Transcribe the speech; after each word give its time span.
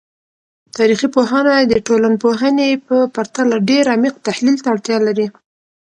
تاریخي 0.77 1.07
پوهنه 1.15 1.53
د 1.71 1.73
ټولنپوهنې 1.87 2.69
په 2.87 2.97
پرتله 3.15 3.55
ډیر 3.69 3.83
عمیق 3.95 4.15
تحلیل 4.27 4.57
ته 4.63 4.67
اړتیا 4.73 4.97
لري. 5.07 5.27